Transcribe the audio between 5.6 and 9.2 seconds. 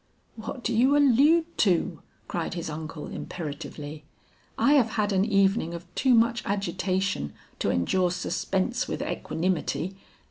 of too much agitation to endure suspense with